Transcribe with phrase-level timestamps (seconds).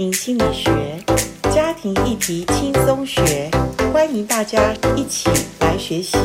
[0.00, 0.98] 庭心理学，
[1.54, 3.50] 家庭议题轻松学，
[3.92, 5.28] 欢迎大家一起
[5.60, 6.16] 来学习。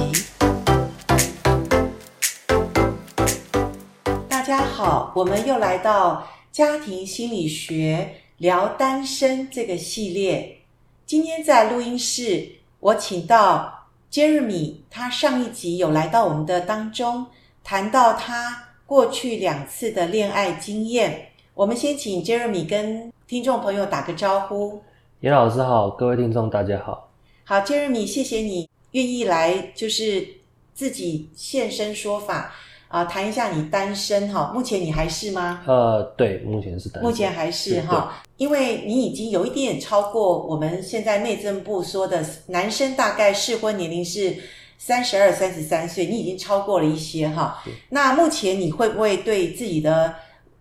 [4.30, 10.60] 大家好，我们又来到家庭心理学聊单身这个系列。
[11.06, 12.50] 今天在录音室，
[12.80, 17.26] 我请到 Jeremy，他上一集有来到我们的当中，
[17.62, 21.32] 谈到他过去两次的恋爱经验。
[21.56, 24.82] 我们先请 Jeremy 跟听众朋友打个招呼。
[25.22, 27.10] 严老师好，各位听众大家好。
[27.46, 30.28] 好，Jeremy，谢谢你愿意来，就是
[30.74, 32.54] 自己现身说法
[32.90, 34.52] 啊、呃，谈一下你单身哈。
[34.54, 35.64] 目前你还是吗？
[35.66, 37.10] 呃，对，目前是单身。
[37.10, 44.36] 目前还是哈，因为你已经有一点点超过我们现在内政部说的男生大概适婚年龄是
[44.78, 47.64] 三十二、三十三岁，你已经超过了一些哈。
[47.88, 50.14] 那目前你会不会对自己的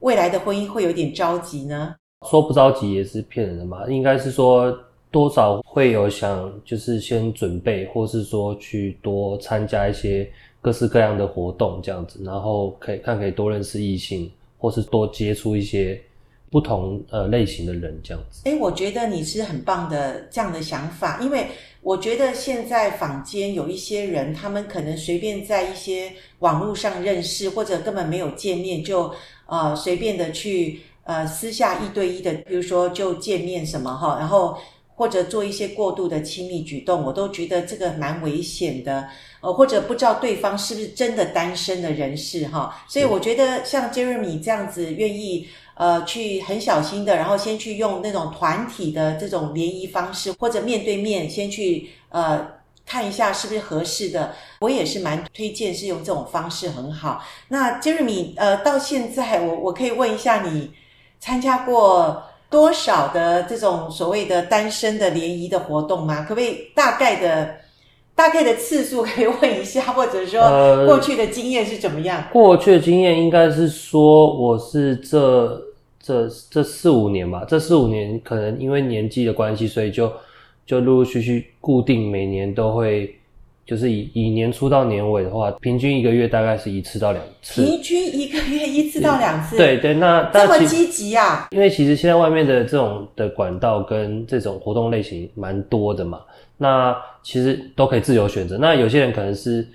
[0.05, 1.95] 未来的婚姻会有点着急呢？
[2.29, 4.79] 说不着急也是骗人的嘛，应该是说
[5.11, 15.99] 多少会有想，就是先准备，或是说去多参加一些各式各样的活动这样子，然后可以看可以多认识异性，或是多接触一些
[16.55, 18.43] 不同呃类型的人这样子。
[18.45, 21.49] 诶，我觉得你是很棒的这样的想法，因为
[21.83, 29.13] 我觉得现在坊间有一些人，他们可能随便在一些网络上认识，或者根本没有见面就。
[29.47, 34.57] 呃，随便的去呃私下一对一的，比如说就见面什么哈，然后
[34.95, 39.07] 或者做一些过度的亲密举动，我都觉得这个蛮危险的。
[39.43, 52.55] 呃，或者不知道对方是不是真的单身的人士哈，所以我觉得像 Jeremy 这样子愿意呃去很小心的，然后先去用那种团体的这种联谊方式，或者面对面先去呃。
[52.87, 57.25] 看一下是不是合适的，我也是蛮推荐是用这种方式很好。
[57.49, 60.71] 那 Jeremy，呃，到现在我我可以问一下你
[61.19, 66.25] 参加过多少的这种所谓的单身的联谊的活动吗？
[66.25, 67.55] 可不可以大概的
[68.15, 72.19] 大概的次数可以问一下，或者说过去的经验是怎么样？
[72.19, 75.63] 呃，过去的经验应该是说我是这
[76.01, 80.13] 这这四五年吧，这四五年可能因为年纪的关系，所以就。
[80.67, 83.15] 就陆陆续续固定每年都会，
[83.67, 87.63] 就是以以年初到年尾的话，平均一个月大概是一次到两次。
[87.63, 89.59] 平均一个月一次到两次。
[89.59, 91.49] 对对，那这么积极啊！
[91.51, 96.23] 因为其实现在外面的这种的管道跟这种活动类型蛮多的嘛，
[96.65, 98.57] 那其实都可以自由选择。
[98.59, 99.69] 那有些人可能是。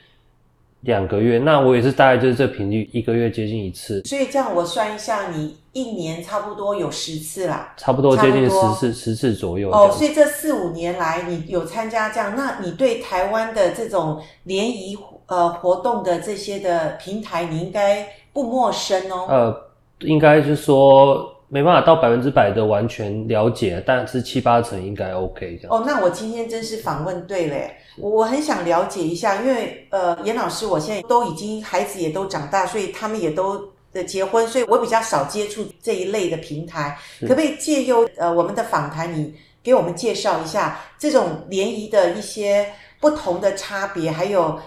[0.83, 4.01] 两个月，那我也是大概就是这频率，一个月接近一次。
[4.05, 9.69] 所以这样我算一下，你一年差不多有十次啦，差不多接近十次，十次左右。
[9.71, 19.27] 哦，所以这四五年来你有参加这样，那你对台湾的这种联谊呃活动的这些的平台，你应该不陌生哦。
[19.27, 19.61] 呃，
[20.07, 21.35] 应该是说。
[21.51, 25.75] 没办法到百分之百的完全了解，但是七八成应该 OK 这样。
[25.75, 27.55] 哦，那我今天真是访问对了
[27.97, 33.59] 我很想了解一下，因为呃，严老师，我现在都已经孩子也都长大，所以他们也都
[33.91, 39.33] 的结婚，所以我比较少接触这一类的平台，可不可以借由呃我们的访谈，你
[39.63, 42.67] 给我们介绍一下这种联谊的一些
[42.99, 44.59] 不同的差别，还有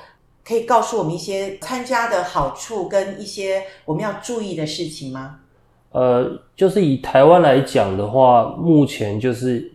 [0.45, 5.39] 可以告诉我们一些参加的好处跟一些我们要注意的事情吗？
[5.93, 9.71] 呃，就是以台湾来讲的话，目前就是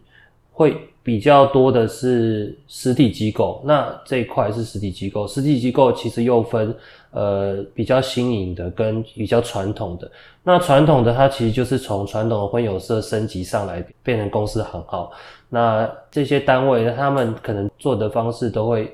[0.51, 3.61] 会比较多的是实体机构。
[3.63, 6.75] 那这一块是实体机构，实体机构其实又分
[7.11, 10.11] 呃比较新颖的跟比较传统的。
[10.43, 15.11] 那传统的它其实就是从传统的婚友社升级上来，变成公司行号。
[15.49, 18.91] 那这些单位他们可能做的方式都会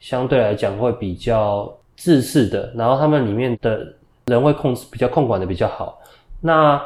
[0.00, 3.86] 相对来讲会比较制式的，然后他们里面的
[4.26, 5.98] 人会控制比较控管的比较好。
[6.44, 6.82] 那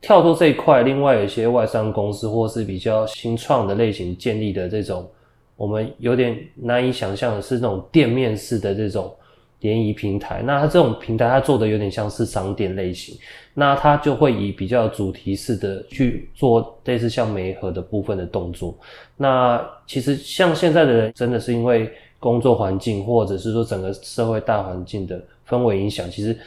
[0.00, 5.04] 跳脱这一块，另外有一些外商公司或是比较新创的类型建立的这种，
[5.56, 9.12] 我们有点难以想象的是那种店面式的这种
[9.58, 10.40] 联谊平台。
[10.42, 13.18] 那它这种平台，它做的有点像是商店类型，
[13.54, 18.78] 那它就会以比较主题式的去做类似像媒合的部分的动作。
[19.16, 21.90] 那其实像现在的人，真的是因为
[22.20, 26.38] 工作环境或者是说整个社会大环境的氛围影响，其实。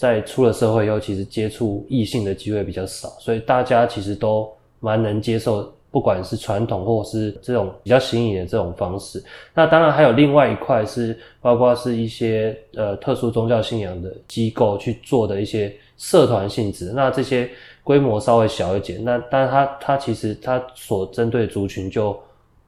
[0.00, 9.22] 在出了社会以后，其实接触异性的机会比较少，所以大家其实都蛮能接受，不管是传统或是这种比较新颖的这种方式。
[9.52, 16.92] 那当然还有另外一块是，包括是一些呃特殊宗教信仰的机构去做的一些社团性质。
[16.94, 17.46] 那这些
[17.84, 22.18] 规模稍微小一点，那但是它它其实它所针对族群就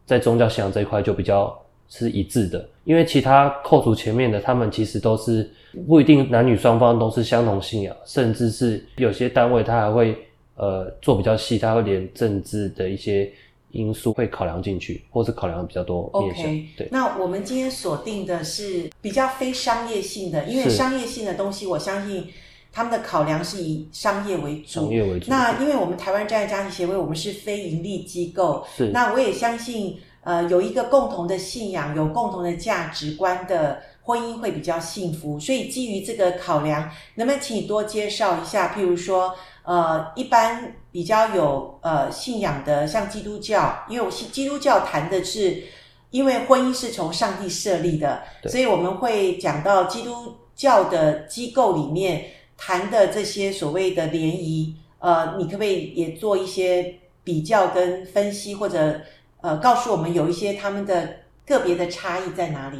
[0.04, 1.58] 在宗教信仰这一块就比较
[1.92, 5.48] 是一致的，因为其他扣除前面的，他们其实都是。
[5.88, 10.14] 不一定男女双方都是相同信仰，甚至是有些单位他还会
[10.54, 13.32] 呃做比较细，他会连政治的一些
[13.70, 16.44] 因素会考量进去，或是考量比较多面向。
[16.44, 16.88] OK，对。
[16.90, 22.26] 那我们今天锁定的是比较非商业性的，因为商业性的东西，我相信
[22.72, 24.80] 他们的考量是以商业为主。
[24.80, 25.26] 商业为主。
[25.28, 28.90] 那因为我们台湾真爱家庭协会，我们是非营利机构，是。
[28.92, 30.00] 那我也相信。
[30.24, 35.36] 呃，有一个共同的信仰，有共同的价值观的婚姻会比较幸福。
[35.40, 38.72] 所以基于这个考量，能不能请你多介绍一下？
[38.72, 39.34] 譬如说，
[39.64, 45.64] 呃，一般比较有呃信仰的，像基督教，因为我是基督教谈的是，
[46.12, 52.26] 因为婚姻是从上帝设立的，所以我们会讲到基督教的机构里面
[52.64, 54.76] 谈的这些所谓的联谊。
[55.00, 56.94] 呃，你可不可以也做一些
[57.24, 59.00] 比较跟分析，或者？
[59.40, 62.78] 呃，告诉我们有一些他们的个别的差异在哪里？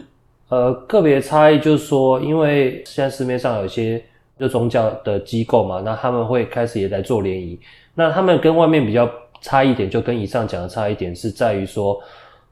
[0.49, 4.00] 呃，个别差异就是说，因为现在市面上有一些
[4.38, 7.58] 就宗教的机构嘛，那他们会开始也在做联谊。
[7.96, 12.00] 那他们跟外面比较差异点，就跟以上讲的差异点是在于说，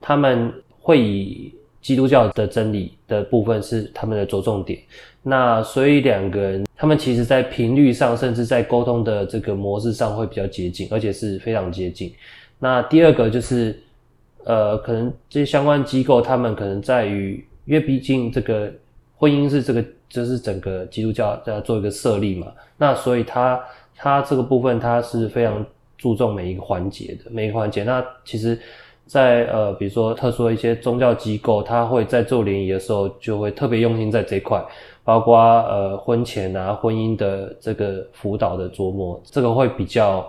[0.01, 4.77] 他们会以基督教的真理的部分是他们的着重点。
[5.23, 12.13] 那所以两个人，他们其实在频率上，甚至在沟通的这个模式上会比较接近，而且是非常接近。
[12.59, 13.79] 那第二个就是。
[14.45, 18.73] 呃，可能这些相关机构，他们可能在于，因为毕竟这个
[19.15, 22.47] 婚姻是这个，就是整个基督教在做一个设立嘛，
[22.79, 23.61] 那所以他
[23.95, 25.63] 他这个部分他是非常
[25.99, 27.85] 注重每一个环节的，每一个环节。
[27.85, 28.59] 那其实
[29.07, 34.65] 在，在呃，比如说特殊的一些宗教机构，他会在做联谊的时候，就会特别用心在这一块，
[35.11, 40.25] 包括呃婚前啊，婚姻的这个辅导的琢磨，这个会比较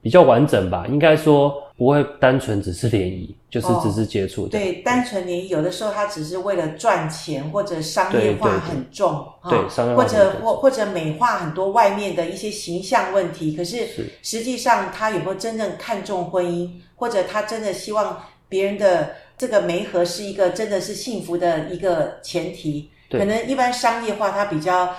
[0.00, 1.60] 比较完整吧，应该说。
[1.74, 4.44] 不会单纯只是联谊，就是只是接触。
[4.44, 13.56] 哦、对，对，单纯联谊有的时候他只是为了赚钱，或者商业化很重，对，商业化或者或或者美化很多外面的一些形象问题。
[13.56, 13.88] 可是
[14.22, 18.16] 实际上他有没有真正看重婚姻，或者他真的希望
[18.48, 22.90] 别人的这个媒合是一个真的是幸福的一个前提？
[23.18, 24.94] 可能一般商业化它比较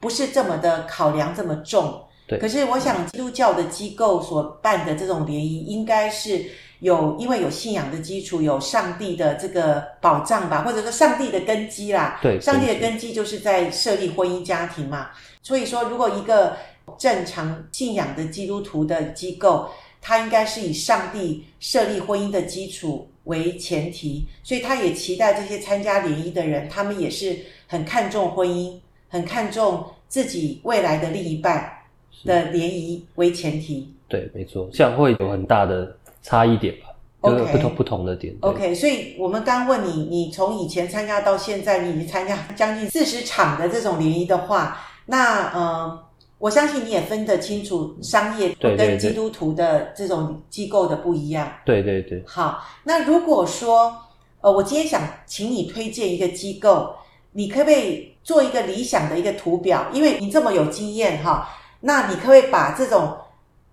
[0.00, 2.02] 不是这么的考量这么重。
[2.26, 6.44] 对，可是我想基督教的机构所办的这种联谊，应该是
[6.80, 12.18] 有因为有信仰的基础，有上帝的这个保障吧，或者说上帝的根基啦。
[12.22, 15.10] 对，上帝的根基就是在设立婚姻家庭嘛。
[15.42, 16.56] 所以说，如果一个
[16.98, 19.68] 正常信仰的基督徒的机构，
[20.00, 28.78] 它应该是以上帝设立婚姻的基础为前提，所以他也期待这些参加联谊的人，他们也是很看重婚姻，
[29.08, 31.70] 很看重自己未来的另一半。
[32.24, 36.86] 的联谊为前提，对，没错，这样会有很大的差异点吧
[37.20, 38.34] ？OK，不同不同的点。
[38.40, 46.04] OK，所以我们刚问你，你从以前参加到现在，你已经参加将近四十场的这种联谊的话，那呃，
[46.38, 51.50] 我相信你也分得清楚商业跟基督徒的这种机构的不一样。
[51.64, 52.22] 对对对。
[52.26, 53.96] 好，那如果说
[54.40, 56.94] 呃，我今天想请你推荐一个机构，
[57.32, 59.88] 你可不可以做一个理想的一个图表？
[59.92, 61.48] 因为你这么有经验哈。
[61.80, 63.16] 那你可不可以把这种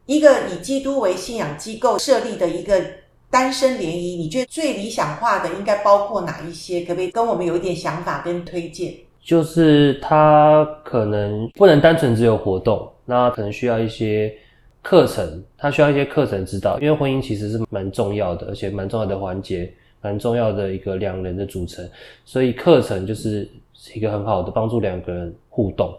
[0.06, 2.82] 一个以基督为信仰机构设立的一个
[3.30, 6.82] 单身联谊，你觉得最理想化的应该包括哪一些？
[6.82, 8.94] 可不可以跟我们有一点想法跟推荐？
[9.22, 14.34] 就是他可能不能单纯只有活动，那可能需要一些
[14.82, 21.88] 课程，他需要一些课程指导，因为婚姻其实是蛮重要的，而且蛮重要的环节，蛮重要的一个两人的组成，
[22.26, 23.48] 所以课程就是
[23.94, 25.96] 一个很好的帮助两个人互动。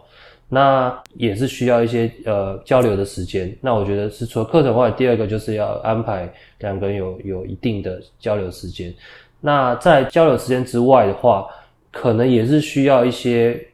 [0.49, 3.57] 那也是需要一些呃交流的时间。
[3.59, 8.93] 那我觉得是除了课程外，第二个就是要安排两个人有有一定的交流时间。
[9.41, 11.47] 那在交流时间之外的话，
[11.93, 13.65] 可能也是需要一些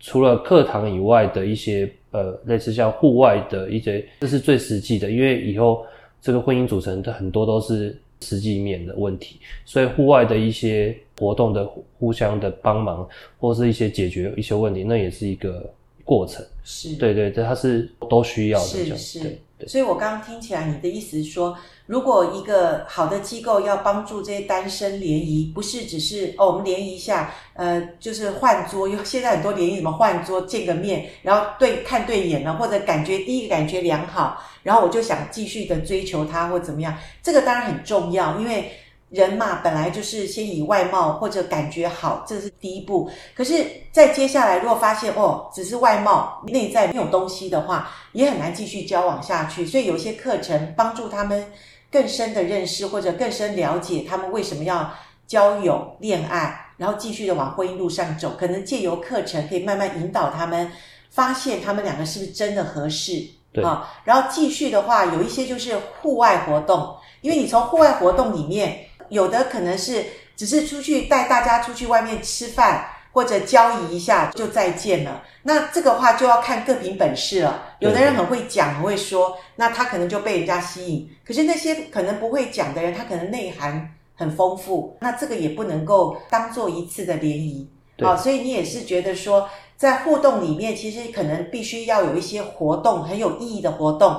[0.00, 5.86] 除了课堂以外的一些呃类似像户外的一些，这是最实际的，因为以后
[6.20, 11.64] 这个婚姻组成的很多都是实际面的问题，所以户外的一些活动的
[11.98, 13.08] 互相的帮忙，
[13.38, 15.72] 或是一些解决一些问题，那也是一个。
[16.08, 19.38] 过程是对对对，它是都需要的，是是。
[19.66, 38.70] 所以我刚刚听起来，你的意思是说，如果一个好的机构要帮助这些单身联谊，不是只是哦，我们联谊一下，呃，就是换桌，因为现在很多联谊怎么换桌见个面，然后对看对眼了，或者感觉第一个感觉良好，然后我就想继续的追求他或怎么样，这个当然很重要，因为。
[39.10, 43.10] 人嘛，本来就是先以外貌或者感觉好，这是第一步。
[43.34, 49.66] 可是在接下来，如果发现哦，只是外貌，内在没有东西的话，也很难继续交往下去。
[49.66, 51.46] 所以有些课程帮助他们
[51.90, 54.92] 更深的认识或者更深了解他们为什么要
[55.26, 58.36] 交友、恋爱，然后继续的往婚姻路上走。
[58.38, 60.70] 可能借由课程可以慢慢引导他们，
[61.10, 63.26] 发现他们两个是不是真的合适，
[63.62, 63.86] 啊、哦。
[64.04, 70.04] 然后继续的话，有一些就是户外活动，因为你从户外活动里面，有的可能是
[70.36, 72.90] 只是出去带大家出去外面吃饭。
[73.10, 77.74] 或者交谊一下就再见了，那这个话就要看各凭本事了。
[77.80, 81.10] 有的人很会讲，很会说，那他可能就被人家吸引。
[81.24, 87.68] 可是那些可能不会讲的人，他可能内涵很丰富，那这个也不能够当做一次的联谊。
[88.00, 94.10] 好，所以你也是觉得说，在互动里面，其实可能必须要有一些活动，很有意义的活动，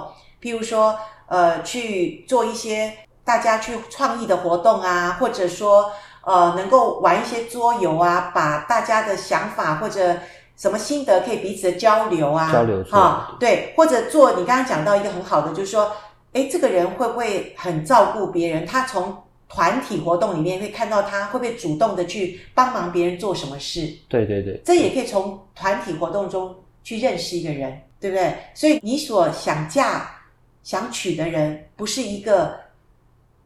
[0.42, 2.92] 譬如说，呃，去做一些
[3.30, 5.92] 大家去创意的活动啊，或者说。
[6.22, 10.16] 呃，能够玩一些桌游啊，把大家的想法或者
[10.56, 15.92] 什么心得可以彼此的交流啊，交流哈，对，或者做你刚刚讲到一个很好的，就是说，
[16.34, 18.66] 诶，这个人会不会很照顾别人？
[18.66, 19.18] 他从
[19.48, 23.90] 团体活动里面会看到他会不会主动的去帮忙别人做什么事？
[24.10, 28.36] 对对对，这也可以从团体活动中去认识一个人，对不对？
[28.54, 30.12] 所以你所想嫁、
[30.64, 32.56] 想娶的人，不是一个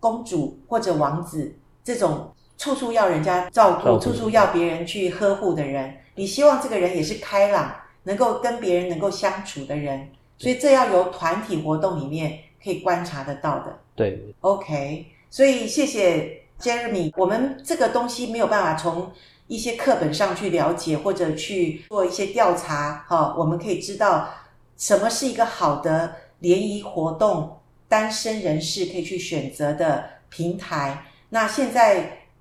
[0.04, 2.30] 公主或者王子这种。
[2.56, 10.08] 处处要人家照顾，处处要别人去呵护的人，你希望这个人也是开朗，能够跟别人能够相处的人，
[10.38, 13.80] 所以这要由团体活动里面可以观察得到的。
[13.96, 19.12] 对，OK，所以谢谢 Jeremy，我们这个东西没有办法从
[19.48, 24.30] 一些课本上去了解，或者去做一些调查，哈，我们可以知道
[24.78, 27.58] 什么是一个好的联谊活动，
[27.94, 31.06] 单身人士可以去选择的平台。
[31.30, 31.86] 那现在。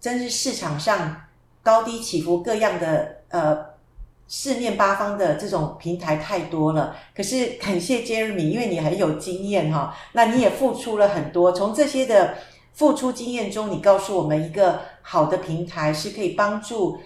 [0.02, 1.16] 真是市场上
[1.62, 3.56] 高低起伏各样的呃
[4.26, 6.96] 四面八方的这种平台太多了。
[7.14, 11.52] 可是感谢 Jeremy，因为你很有经验哈，那你也付出了很多。
[11.52, 12.34] 从这些的
[12.72, 16.98] 付出经验中，你告诉我们一个好的平台是可以帮助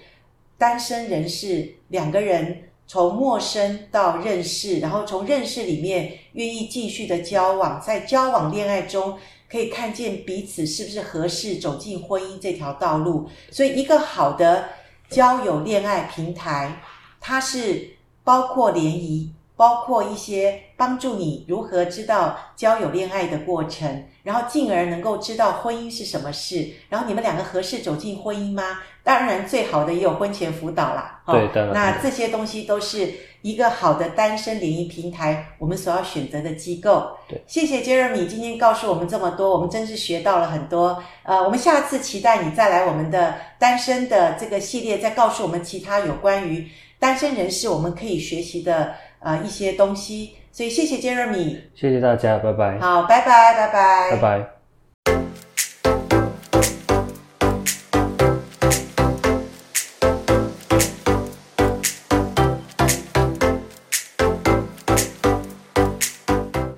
[0.57, 9.19] 单身人士两个人从陌生到认识，然后从认识里面愿意继续的交往，在交往恋爱中。
[9.49, 14.71] 可以看见彼此是不是合适走进婚姻这条道路，所以一个好的
[15.09, 16.83] 交友恋爱平台，
[17.21, 17.90] 它是
[18.25, 28.81] 包括联谊，包括一些帮助你如何知道交友恋爱的过程，然后进而能够知道婚姻是什么事，然后你们两个合适走进婚姻吗？
[29.03, 31.21] 当然，最好的也有婚前辅导啦。
[31.27, 31.49] 对。
[31.73, 33.13] 那这些东西都是。
[33.43, 37.07] 一个好的单身联谊平台，我们所要选择的机构。
[37.29, 41.01] 对，谢谢 Jeremy 今天告诉我们这么多，我们真是学到了很多。
[41.23, 46.67] 呃，我们下次期待你再来我们的单身的这个系列，再告诉我们其他有关于
[46.99, 48.93] 单身人士我们可以学习的
[49.26, 50.37] 呃一些东西。
[50.52, 52.78] 所以谢谢 Jeremy，谢谢大家，拜拜。
[52.78, 54.56] 好，拜拜，拜拜，拜拜。